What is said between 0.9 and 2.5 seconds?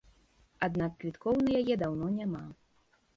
квіткоў на яе даўно няма.